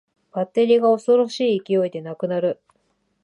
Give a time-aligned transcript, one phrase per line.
[0.31, 2.59] バッテリーが恐ろしい勢いでなくなる